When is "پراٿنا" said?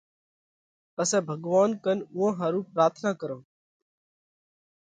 2.73-3.11